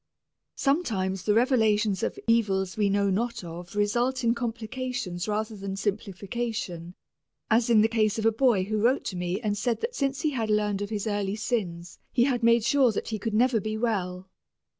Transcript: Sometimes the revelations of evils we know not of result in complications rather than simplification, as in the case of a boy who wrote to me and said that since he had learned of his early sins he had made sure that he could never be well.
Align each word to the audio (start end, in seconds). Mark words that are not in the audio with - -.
Sometimes 0.55 1.21
the 1.25 1.35
revelations 1.35 2.01
of 2.01 2.17
evils 2.25 2.75
we 2.75 2.89
know 2.89 3.11
not 3.11 3.43
of 3.43 3.75
result 3.75 4.23
in 4.23 4.33
complications 4.33 5.27
rather 5.27 5.55
than 5.55 5.75
simplification, 5.75 6.95
as 7.51 7.69
in 7.69 7.81
the 7.81 7.87
case 7.87 8.17
of 8.17 8.25
a 8.25 8.31
boy 8.31 8.63
who 8.63 8.81
wrote 8.81 9.03
to 9.03 9.15
me 9.15 9.39
and 9.41 9.55
said 9.55 9.79
that 9.81 9.93
since 9.93 10.21
he 10.21 10.31
had 10.31 10.49
learned 10.49 10.81
of 10.81 10.89
his 10.89 11.05
early 11.05 11.35
sins 11.35 11.99
he 12.11 12.23
had 12.23 12.41
made 12.41 12.63
sure 12.63 12.91
that 12.91 13.09
he 13.09 13.19
could 13.19 13.35
never 13.35 13.59
be 13.59 13.77
well. 13.77 14.27